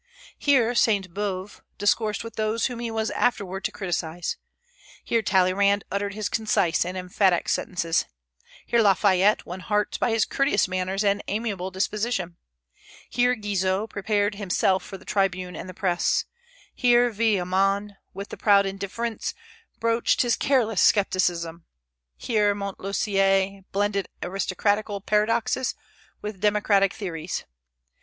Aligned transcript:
Here 0.39 0.73
Sainte 0.73 1.13
Beuve 1.13 1.61
discoursed 1.77 2.23
with 2.23 2.35
those 2.35 2.65
whom 2.65 2.79
he 2.79 2.89
was 2.89 3.11
afterward 3.11 3.63
to 3.65 3.71
criticise; 3.71 4.35
here 5.03 5.21
Talleyrand 5.21 5.83
uttered 5.91 6.15
his 6.15 6.27
concise 6.27 6.83
and 6.83 6.97
emphatic 6.97 7.47
sentences; 7.47 8.05
here 8.65 8.81
Lafayette 8.81 9.45
won 9.45 9.59
hearts 9.59 9.99
by 9.99 10.09
his 10.09 10.25
courteous 10.25 10.67
manners 10.67 11.03
and 11.03 11.21
amiable 11.27 11.69
disposition; 11.69 12.37
here 13.11 13.35
Guizot 13.35 13.91
prepared 13.91 14.33
himself 14.33 14.83
for 14.83 14.97
the 14.97 15.05
tribune 15.05 15.55
and 15.55 15.69
the 15.69 15.73
Press; 15.75 16.25
here 16.73 17.11
Villemain, 17.11 17.95
with 18.11 18.33
proud 18.39 18.65
indifference, 18.65 19.35
broached 19.79 20.23
his 20.23 20.35
careless 20.35 20.81
scepticism; 20.81 21.65
here 22.17 22.55
Montlosier 22.55 23.61
blended 23.71 24.09
aristocratical 24.23 24.99
paradoxes 25.01 25.75
with 26.23 26.39
democratic 26.41 26.91
theories. 26.91 27.43